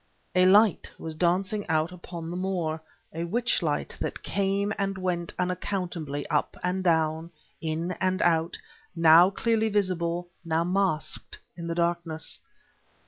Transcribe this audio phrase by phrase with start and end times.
[0.33, 2.81] A light was dancing out upon the moor,
[3.13, 7.29] a witchlight that came and went unaccountably, up and down,
[7.61, 8.57] in and out,
[8.95, 12.39] now clearly visible, now masked in the darkness!